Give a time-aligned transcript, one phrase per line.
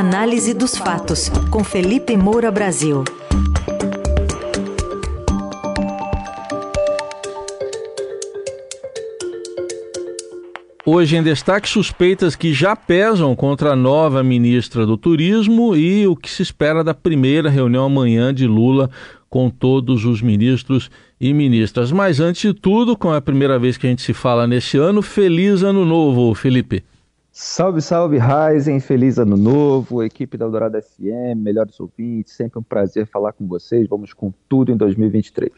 [0.00, 3.02] Análise dos fatos, com Felipe Moura Brasil.
[10.86, 16.14] Hoje em destaque suspeitas que já pesam contra a nova ministra do Turismo e o
[16.14, 18.88] que se espera da primeira reunião amanhã de Lula
[19.28, 20.88] com todos os ministros
[21.20, 21.90] e ministras.
[21.90, 24.78] Mas antes de tudo, como é a primeira vez que a gente se fala nesse
[24.78, 26.84] ano, feliz ano novo, Felipe.
[27.40, 33.06] Salve, salve, Ryzen, feliz ano novo, equipe da Eldorado FM, melhores ouvintes, sempre um prazer
[33.06, 35.48] falar com vocês, vamos com tudo em 2023.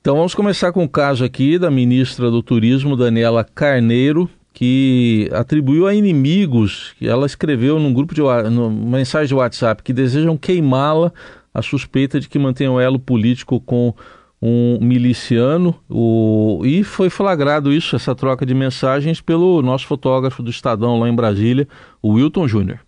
[0.00, 5.86] Então vamos começar com o caso aqui da ministra do Turismo, Daniela Carneiro, que atribuiu
[5.86, 11.12] a inimigos, que ela escreveu num grupo de numa mensagem de WhatsApp que desejam queimá-la
[11.54, 13.94] a suspeita de que mantém um elo político com
[14.42, 20.50] um miliciano o, e foi flagrado isso, essa troca de mensagens pelo nosso fotógrafo do
[20.50, 21.68] Estadão lá em Brasília,
[22.02, 22.80] o Wilton Júnior.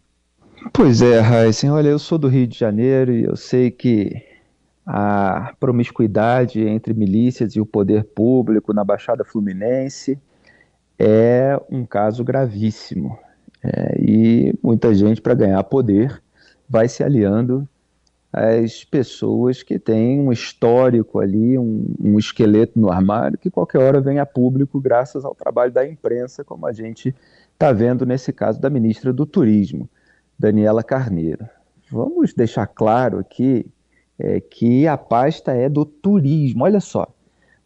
[0.72, 4.22] Pois é, Raíssen, olha, eu sou do Rio de Janeiro e eu sei que
[4.86, 10.18] a promiscuidade entre milícias e o poder público na Baixada Fluminense
[10.98, 13.18] é um caso gravíssimo.
[13.62, 16.20] É, e muita gente, para ganhar poder,
[16.68, 17.68] vai se aliando
[18.32, 24.00] às pessoas que têm um histórico ali, um, um, esqueleto no armário, que qualquer hora
[24.00, 27.14] vem a público graças ao trabalho da imprensa, como a gente
[27.52, 29.88] está vendo nesse caso da ministra do Turismo,
[30.38, 31.46] Daniela Carneiro.
[31.90, 33.66] Vamos deixar claro aqui
[34.18, 36.64] é, que a pasta é do turismo.
[36.64, 37.06] Olha só,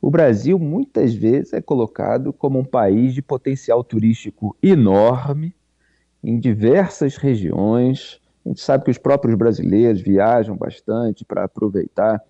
[0.00, 5.54] o Brasil muitas vezes é colocado como um país de potencial turístico enorme
[6.22, 8.20] em diversas regiões.
[8.46, 12.22] A gente sabe que os próprios brasileiros viajam bastante para aproveitar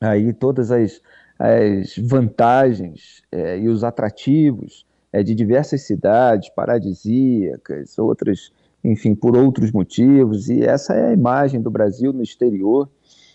[0.00, 1.02] aí todas as,
[1.36, 8.52] as vantagens é, e os atrativos é, de diversas cidades paradisíacas, outras,
[8.84, 10.48] enfim, por outros motivos.
[10.48, 12.88] E essa é a imagem do Brasil no exterior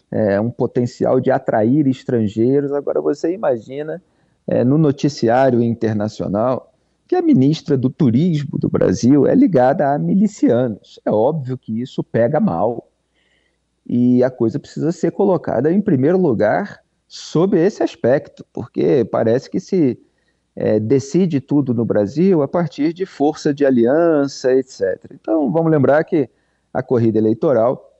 [0.10, 2.72] é, um potencial de atrair estrangeiros.
[2.72, 4.02] Agora, você imagina
[4.66, 6.74] no noticiário internacional
[7.08, 11.00] que a ministra do Turismo do Brasil é ligada a milicianos.
[11.06, 12.90] É óbvio que isso pega mal.
[13.86, 19.60] E a coisa precisa ser colocada em primeiro lugar sob esse aspecto, porque parece que
[19.60, 19.98] se
[20.54, 25.00] é, decide tudo no Brasil a partir de força de aliança, etc.
[25.14, 26.30] Então, vamos lembrar que
[26.74, 27.98] a corrida eleitoral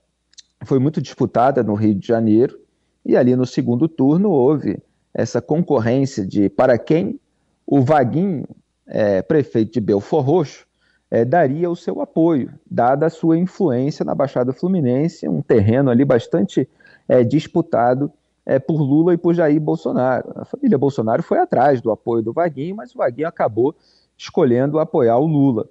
[0.64, 2.58] foi muito disputada no Rio de Janeiro,
[3.04, 4.82] e ali no segundo turno houve
[5.14, 7.18] essa concorrência de para quem
[7.66, 8.46] o Vaguinho,
[8.88, 10.66] é, prefeito de Belfor Roxo,
[11.10, 16.04] é, daria o seu apoio, dada a sua influência na Baixada Fluminense, um terreno ali
[16.04, 16.68] bastante
[17.08, 18.12] é, disputado
[18.44, 20.32] é, por Lula e por Jair Bolsonaro.
[20.36, 23.74] A família Bolsonaro foi atrás do apoio do Vaguinho, mas o Vaguinho acabou
[24.16, 25.68] escolhendo apoiar o Lula.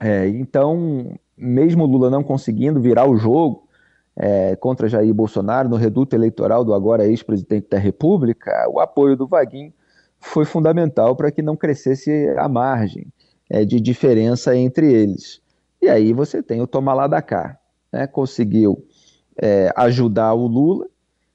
[0.00, 3.68] É, então, mesmo Lula não conseguindo virar o jogo,
[4.16, 9.26] é, contra Jair Bolsonaro no reduto eleitoral do agora ex-presidente da República, o apoio do
[9.26, 9.72] Vaguinho
[10.22, 13.06] foi fundamental para que não crescesse a margem
[13.50, 15.42] é, de diferença entre eles.
[15.80, 17.58] E aí você tem o Toma lá da cá,
[17.92, 18.06] né?
[18.06, 18.86] conseguiu
[19.36, 20.86] é, ajudar o Lula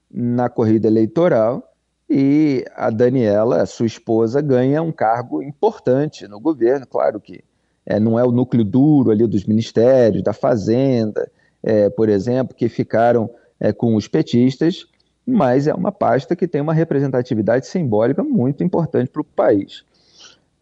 [0.10, 1.64] na corrida eleitoral
[2.10, 7.44] e a Daniela, sua esposa, ganha um cargo importante no governo, claro que
[7.86, 11.30] é, não é o núcleo duro ali dos ministérios, da Fazenda,
[11.62, 14.86] é, por exemplo, que ficaram é, com os petistas,
[15.28, 19.84] mas é uma pasta que tem uma representatividade simbólica muito importante para o país.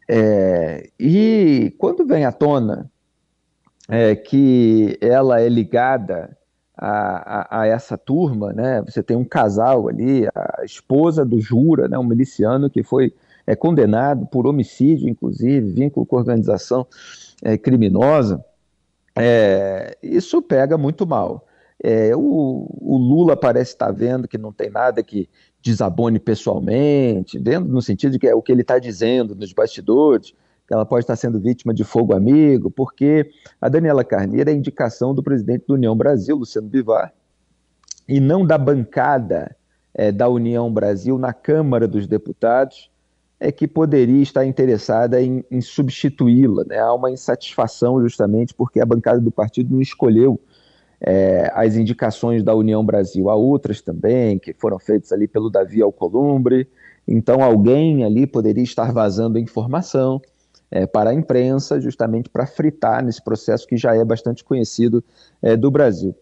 [0.07, 2.89] É, e quando vem à tona
[3.87, 6.35] é, que ela é ligada
[6.77, 8.81] a, a, a, essa turma, né?
[8.81, 11.97] Você tem um casal ali, a esposa do Jura, né?
[11.97, 13.13] um miliciano que foi
[13.47, 16.85] é, condenado por homicídio, inclusive, vínculo com organização
[17.43, 18.43] é, criminosa
[19.17, 21.47] é, isso pega muito mal.
[21.87, 25.29] É, o, o, Lula parece estar vendo que não tem nada que
[25.61, 30.33] desabone pessoalmente, vendo no sentido de que é o que ele está dizendo nos bastidores,
[30.67, 33.29] que ela pode estar sendo vítima de fogo amigo, porque
[33.61, 37.13] a Daniela Carneiro é indicação do presidente da União Brasil, Luciano Bivar,
[38.09, 39.55] e não da bancada
[39.93, 42.89] é, da União Brasil na Câmara dos Deputados,
[43.39, 46.63] é que poderia estar interessada em, em substituí-la.
[46.63, 46.79] Né?
[46.79, 50.41] Há uma insatisfação justamente porque a bancada do partido não escolheu
[51.01, 53.29] é, as indicações da União Brasil.
[53.29, 56.67] Há outras também que foram feitas ali pelo Davi Alcolumbre.
[57.07, 60.21] Então alguém ali poderia estar vazando informação
[60.71, 65.03] é, para a imprensa, justamente para fritar nesse processo que já é bastante conhecido
[65.41, 66.15] é, do Brasil.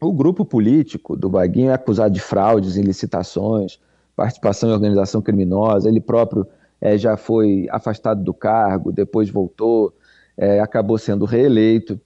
[0.00, 3.78] O grupo político do Baguinho é acusado de fraudes em licitações,
[4.16, 6.46] participação em organização criminosa, ele próprio
[6.80, 9.94] é, já foi afastado do cargo, depois voltou,
[10.36, 12.00] é, acabou sendo reeleito.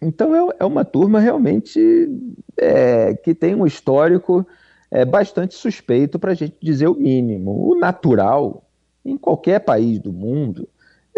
[0.00, 2.08] Então é, é uma turma realmente
[2.56, 4.46] é, que tem um histórico
[4.90, 7.70] é, bastante suspeito para a gente dizer o mínimo.
[7.70, 8.64] O natural,
[9.04, 10.68] em qualquer país do mundo,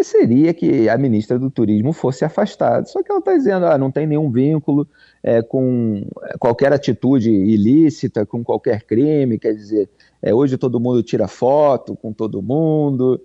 [0.01, 2.85] seria que a ministra do Turismo fosse afastada.
[2.85, 4.87] Só que ela está dizendo, ah, não tem nenhum vínculo
[5.23, 6.05] é, com
[6.39, 9.89] qualquer atitude ilícita, com qualquer crime, quer dizer,
[10.21, 13.21] é, hoje todo mundo tira foto com todo mundo.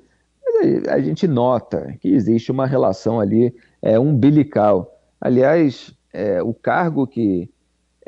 [0.89, 4.98] A gente nota que existe uma relação ali é, umbilical.
[5.21, 7.51] Aliás, é, o cargo que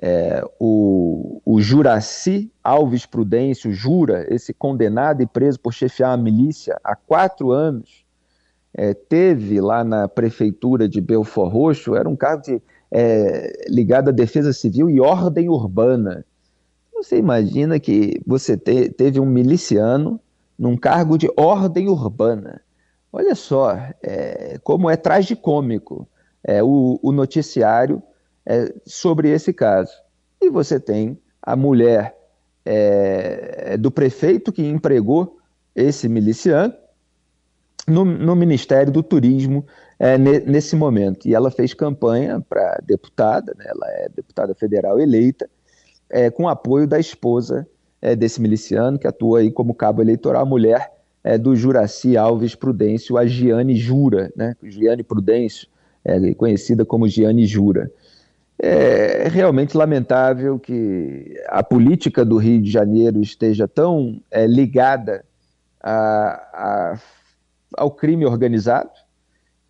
[0.01, 6.79] é, o, o Juraci Alves Prudêncio jura, esse condenado e preso por chefiar a milícia
[6.83, 8.05] há quatro anos,
[8.73, 14.13] é, teve lá na prefeitura de Belfort Roxo, era um cargo de, é, ligado à
[14.13, 16.25] defesa civil e ordem urbana.
[16.95, 20.21] Você imagina que você te, teve um miliciano
[20.59, 22.61] num cargo de ordem urbana.
[23.13, 23.73] Olha só
[24.03, 26.09] é, como é tragicômico
[26.45, 28.03] é, o, o noticiário
[28.47, 29.93] é, sobre esse caso.
[30.41, 32.17] E você tem a mulher
[32.65, 35.39] é, do prefeito que empregou
[35.75, 36.75] esse miliciano
[37.87, 39.67] no, no Ministério do Turismo
[39.99, 41.27] é, nesse momento.
[41.27, 45.49] E ela fez campanha para deputada, né, ela é deputada federal eleita,
[46.09, 47.67] é, com apoio da esposa
[48.01, 50.93] é, desse miliciano, que atua aí como cabo eleitoral, a mulher
[51.43, 55.69] do Juraci Alves Prudêncio, a Giane Jura, né, Giane Prudêncio,
[56.05, 57.91] é, conhecida como Giane Jura.
[58.63, 65.25] É realmente lamentável que a política do Rio de Janeiro esteja tão é, ligada
[65.83, 65.93] a,
[66.53, 66.99] a,
[67.79, 68.91] ao crime organizado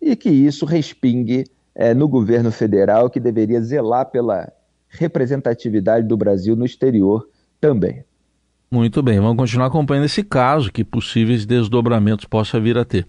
[0.01, 4.51] e que isso respingue é, no governo federal, que deveria zelar pela
[4.89, 7.29] representatividade do Brasil no exterior
[7.61, 8.03] também.
[8.69, 13.05] Muito bem, vamos continuar acompanhando esse caso, que possíveis desdobramentos possa vir a ter.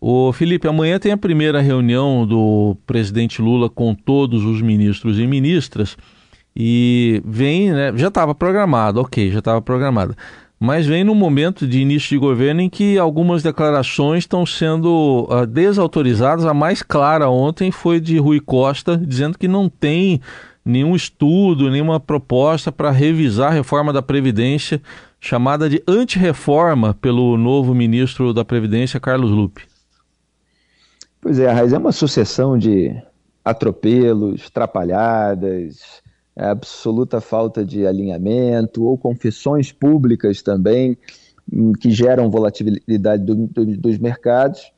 [0.00, 5.26] O Felipe, amanhã tem a primeira reunião do presidente Lula com todos os ministros e
[5.26, 5.96] ministras
[6.54, 10.16] e vem, né, já estava programado, ok, já estava programado,
[10.58, 15.46] mas vem num momento de início de governo em que algumas declarações estão sendo uh,
[15.46, 16.44] desautorizadas.
[16.44, 20.20] A mais clara ontem foi de Rui Costa, dizendo que não tem
[20.64, 24.82] nenhum estudo, nenhuma proposta para revisar a reforma da Previdência,
[25.20, 29.77] chamada de antirreforma pelo novo ministro da Previdência, Carlos Lupe.
[31.20, 32.94] Pois é, Raiz, é uma sucessão de
[33.44, 36.00] atropelos, trapalhadas,
[36.36, 40.96] absoluta falta de alinhamento, ou confissões públicas também,
[41.52, 44.72] hum, que geram volatilidade do, do, dos mercados,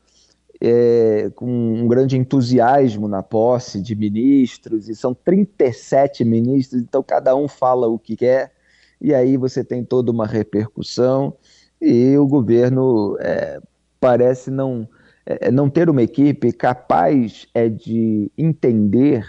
[0.59, 7.37] é, com um grande entusiasmo na posse de ministros, e são 37 ministros, então cada
[7.37, 8.53] um fala o que quer,
[8.99, 11.35] e aí você tem toda uma repercussão,
[11.81, 13.61] e o governo é,
[14.01, 14.89] parece não
[15.27, 19.25] é, é, não ter uma equipe capaz é, de entender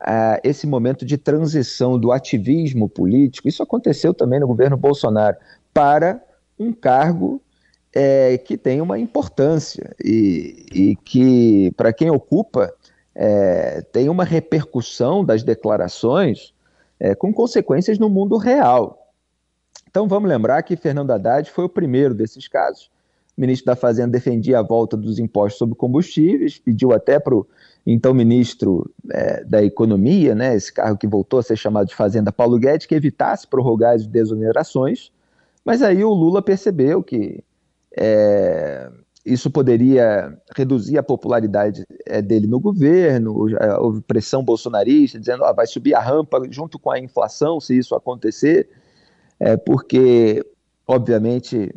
[0.00, 5.36] uh, esse momento de transição do ativismo político, isso aconteceu também no governo Bolsonaro,
[5.72, 6.22] para
[6.58, 7.40] um cargo
[7.94, 12.72] é, que tem uma importância e, e que, para quem ocupa,
[13.14, 16.54] é, tem uma repercussão das declarações
[17.00, 19.12] é, com consequências no mundo real.
[19.88, 22.90] Então vamos lembrar que Fernando Haddad foi o primeiro desses casos
[23.38, 27.46] ministro da Fazenda defendia a volta dos impostos sobre combustíveis, pediu até para o
[27.86, 32.32] então ministro é, da Economia, né, esse cargo que voltou a ser chamado de Fazenda,
[32.32, 35.10] Paulo Guedes, que evitasse prorrogar as desonerações,
[35.64, 37.42] mas aí o Lula percebeu que
[37.96, 38.90] é,
[39.24, 43.46] isso poderia reduzir a popularidade é, dele no governo,
[43.80, 47.94] houve pressão bolsonarista dizendo que vai subir a rampa junto com a inflação se isso
[47.94, 48.68] acontecer,
[49.38, 50.44] é, porque,
[50.86, 51.74] obviamente,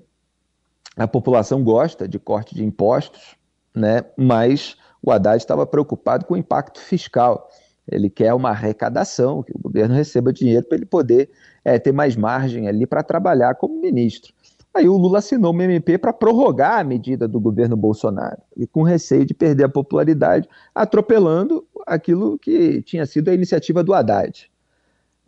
[1.04, 3.36] a população gosta de corte de impostos,
[3.76, 4.04] né?
[4.18, 7.50] mas o Haddad estava preocupado com o impacto fiscal.
[7.90, 11.30] Ele quer uma arrecadação, que o governo receba dinheiro para ele poder
[11.66, 14.34] é, ter mais margem ali para trabalhar como ministro.
[14.74, 18.84] Aí o Lula assinou uma MP para prorrogar a medida do governo Bolsonaro, e com
[18.84, 24.51] receio de perder a popularidade, atropelando aquilo que tinha sido a iniciativa do Haddad.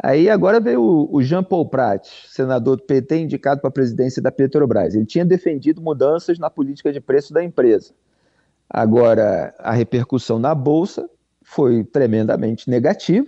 [0.01, 4.31] Aí agora veio o, Jean Paul Prat, senador do PT, indicado para a presidência da
[4.31, 4.95] Petrobras.
[4.95, 7.93] Ele tinha defendido mudanças na política de preço da empresa.
[8.69, 11.07] Agora, a repercussão na Bolsa
[11.43, 13.27] foi tremendamente negativa.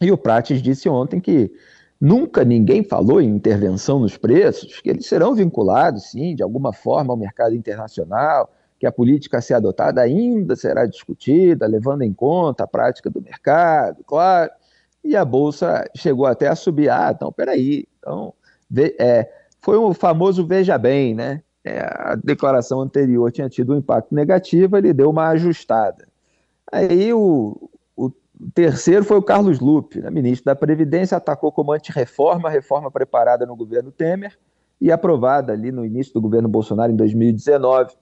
[0.00, 1.52] E o Prates disse ontem que
[2.00, 7.12] nunca ninguém falou em intervenção nos preços, que eles serão vinculados, sim, de alguma forma
[7.12, 12.64] ao mercado internacional, que a política a ser adotada ainda será discutida, levando em conta
[12.64, 14.50] a prática do mercado, claro
[15.02, 16.90] e a bolsa chegou até a subir.
[16.90, 17.86] Ah, então peraí.
[17.98, 18.34] Então,
[18.98, 19.28] é,
[19.60, 21.42] foi o famoso veja bem, né?
[21.62, 26.08] É, a declaração anterior tinha tido um impacto negativo, ele deu uma ajustada.
[26.72, 28.10] Aí o, o,
[28.54, 33.44] terceiro foi o Carlos Lupe, né, ministro da Previdência, atacou como antirreforma a reforma preparada
[33.44, 34.38] no governo Temer
[34.80, 37.92] e aprovada ali no início do governo Bolsonaro em 2019.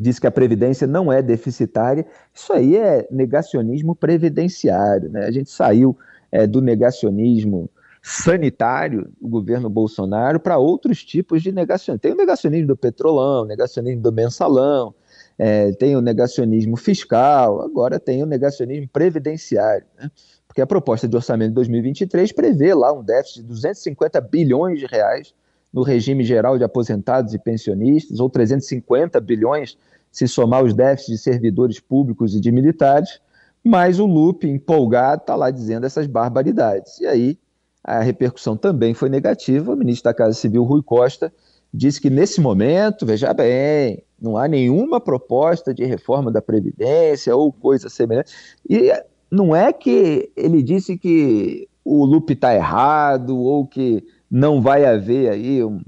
[0.00, 2.06] Disse que a Previdência não é deficitária.
[2.34, 5.10] Isso aí é negacionismo previdenciário.
[5.10, 5.26] Né?
[5.26, 5.96] A gente saiu
[6.32, 7.68] é, do negacionismo
[8.02, 12.00] sanitário do governo Bolsonaro para outros tipos de negacionismo.
[12.00, 14.94] Tem o negacionismo do petrolão, o negacionismo do mensalão,
[15.38, 19.84] é, tem o negacionismo fiscal, agora tem o negacionismo previdenciário.
[19.98, 20.10] Né?
[20.48, 24.86] Porque a proposta de orçamento de 2023 prevê lá um déficit de 250 bilhões de
[24.86, 25.34] reais
[25.72, 29.76] no regime geral de aposentados e pensionistas, ou 350 bilhões
[30.10, 33.20] se somar os déficits de servidores públicos e de militares,
[33.62, 36.98] mas o Lupe, empolgado, está lá dizendo essas barbaridades.
[36.98, 37.38] E aí
[37.84, 39.72] a repercussão também foi negativa.
[39.72, 41.32] O ministro da Casa Civil, Rui Costa,
[41.72, 47.52] disse que nesse momento, veja bem, não há nenhuma proposta de reforma da Previdência ou
[47.52, 48.32] coisa semelhante.
[48.68, 48.92] E
[49.30, 55.30] não é que ele disse que o Lupe está errado ou que não vai haver
[55.30, 55.82] aí um,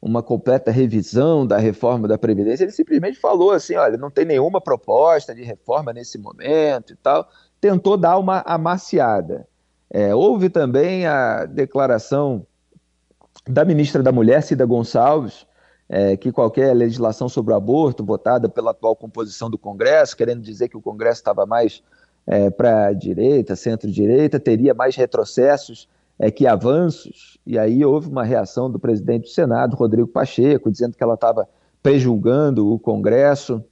[0.00, 2.64] uma completa revisão da reforma da Previdência.
[2.64, 7.28] Ele simplesmente falou assim: olha, não tem nenhuma proposta de reforma nesse momento e tal.
[7.60, 9.48] Tentou dar uma amaciada.
[9.90, 12.46] É, houve também a declaração
[13.48, 15.46] da ministra da Mulher, Cida Gonçalves,
[15.88, 20.68] é, que qualquer legislação sobre o aborto votada pela atual composição do Congresso, querendo dizer
[20.68, 21.82] que o Congresso estava mais
[22.26, 27.38] é, para a direita, centro-direita, teria mais retrocessos é, que avanços.
[27.46, 31.48] E aí houve uma reação do presidente do Senado, Rodrigo Pacheco, dizendo que ela estava
[31.82, 33.62] prejulgando o Congresso.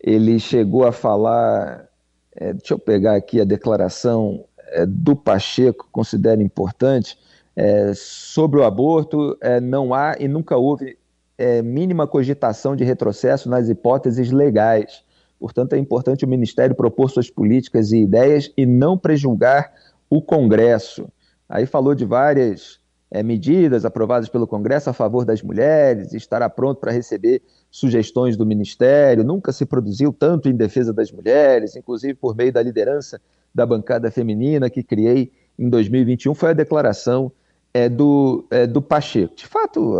[0.00, 1.88] Ele chegou a falar,
[2.36, 7.18] é, deixa eu pegar aqui a declaração é, do Pacheco, considero importante,
[7.56, 10.96] é, sobre o aborto, é, não há e nunca houve
[11.36, 15.02] é, mínima cogitação de retrocesso nas hipóteses legais.
[15.40, 19.72] Portanto, é importante o Ministério propor suas políticas e ideias e não prejulgar
[20.10, 21.08] o Congresso.
[21.48, 22.78] Aí falou de várias
[23.10, 28.44] é, medidas aprovadas pelo Congresso a favor das mulheres, estará pronto para receber sugestões do
[28.44, 29.24] Ministério.
[29.24, 33.20] Nunca se produziu tanto em defesa das mulheres, inclusive por meio da liderança
[33.54, 37.32] da bancada feminina que criei em 2021, foi a declaração
[37.74, 39.34] é, do, é, do Pacheco.
[39.34, 39.98] De fato,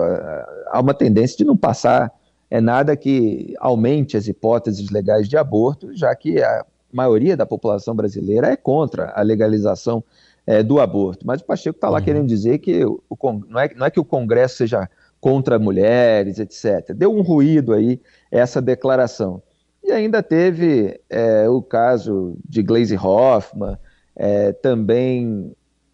[0.69, 2.12] há uma tendência de não passar
[2.50, 7.95] é, nada que aumente as hipóteses legais de aborto, já que a maioria da população
[7.95, 10.02] brasileira é contra a legalização
[10.49, 11.26] é, do aborto.
[11.26, 12.05] Mas o Pacheco está lá uhum.
[12.05, 13.02] querendo dizer que o,
[13.47, 14.88] não, é, não é que o Congresso seja
[15.21, 16.95] contra mulheres, etc.
[16.95, 18.00] Deu um ruído aí
[18.31, 19.43] essa declaração.
[19.85, 23.76] E ainda teve é, o caso de Glaze Hoffman,
[24.17, 25.52] é, também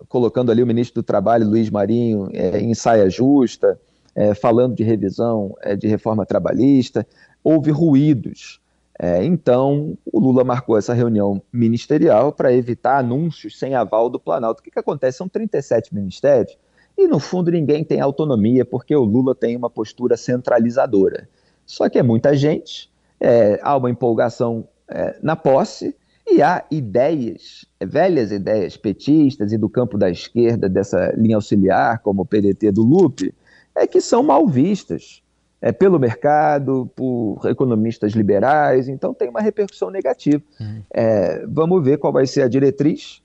[0.08, 3.78] colocando ali o ministro do Trabalho, Luiz Marinho, é, em saia justa,
[4.14, 7.04] é, falando de revisão é, de reforma trabalhista.
[7.42, 8.60] Houve ruídos.
[8.98, 14.60] É, então, o Lula marcou essa reunião ministerial para evitar anúncios sem aval do Planalto.
[14.60, 15.18] O que, que acontece?
[15.18, 16.56] São 37 ministérios
[16.96, 21.28] e, no fundo, ninguém tem autonomia porque o Lula tem uma postura centralizadora.
[21.66, 25.96] Só que é muita gente é, há uma empolgação é, na posse
[26.26, 32.22] e há ideias, velhas ideias petistas e do campo da esquerda dessa linha auxiliar, como
[32.22, 33.34] o PDT do Lupe,
[33.74, 35.22] é que são mal vistas
[35.60, 40.42] é, pelo mercado, por economistas liberais, então tem uma repercussão negativa.
[40.60, 40.82] Uhum.
[40.92, 43.22] É, vamos ver qual vai ser a diretriz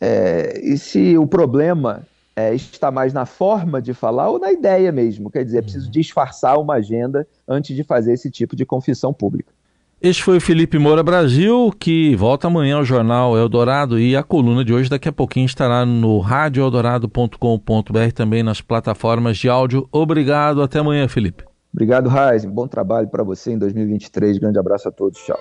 [0.00, 4.92] é, e se o problema é, está mais na forma de falar ou na ideia
[4.92, 5.30] mesmo.
[5.30, 5.92] Quer dizer, é preciso uhum.
[5.92, 9.52] disfarçar uma agenda antes de fazer esse tipo de confissão pública.
[10.02, 14.62] Este foi o Felipe Moura Brasil, que volta amanhã ao Jornal Eldorado e a coluna
[14.62, 19.88] de hoje daqui a pouquinho estará no radioeldorado.com.br também nas plataformas de áudio.
[19.90, 21.45] Obrigado, até amanhã, Felipe.
[21.76, 22.42] Obrigado, Raiz.
[22.46, 24.38] Bom trabalho para você em 2023.
[24.38, 25.20] Grande abraço a todos.
[25.22, 25.38] Tchau.